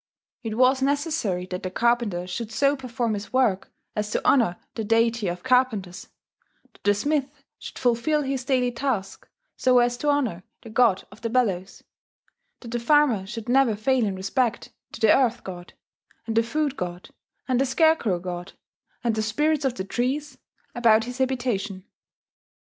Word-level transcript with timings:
It 0.41 0.57
was 0.57 0.81
necessary 0.81 1.45
that 1.51 1.61
the 1.61 1.69
carpenter 1.69 2.25
should 2.25 2.51
so 2.51 2.75
perform 2.75 3.13
his 3.13 3.31
work 3.31 3.71
as 3.95 4.09
to 4.09 4.25
honour 4.25 4.57
the 4.73 4.83
deity 4.83 5.27
of 5.27 5.43
carpenters, 5.43 6.07
that 6.73 6.83
the 6.83 6.95
smith 6.95 7.29
should 7.59 7.77
fulfil 7.77 8.23
his 8.23 8.43
daily 8.43 8.71
task 8.71 9.29
so 9.57 9.77
as 9.77 9.97
to 9.97 10.09
honour 10.09 10.41
the 10.63 10.71
god 10.71 11.03
of 11.11 11.21
the 11.21 11.29
bellows, 11.29 11.83
that 12.61 12.71
the 12.71 12.79
farmer 12.79 13.27
should 13.27 13.47
never 13.47 13.75
fail 13.75 14.03
in 14.03 14.15
respect 14.15 14.71
to 14.93 14.99
the 14.99 15.15
earth 15.15 15.43
god, 15.43 15.73
and 16.25 16.35
the 16.35 16.41
food 16.41 16.75
god, 16.75 17.11
and 17.47 17.61
the 17.61 17.65
scare 17.67 17.95
crow 17.95 18.17
god, 18.17 18.53
and 19.03 19.13
the 19.13 19.21
spirits 19.21 19.65
of 19.65 19.75
the 19.75 19.83
trees 19.83 20.39
about 20.73 21.03
his 21.03 21.19
habitation. 21.19 21.85